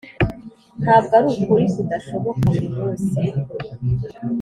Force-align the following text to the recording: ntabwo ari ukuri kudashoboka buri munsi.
ntabwo 0.83 1.11
ari 1.17 1.27
ukuri 1.35 1.65
kudashoboka 1.73 2.43
buri 2.53 2.67
munsi. 2.75 3.15